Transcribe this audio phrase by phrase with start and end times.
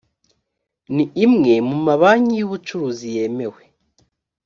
[0.95, 3.61] ni imwe mu mabanki y’ubucuruzi yemewe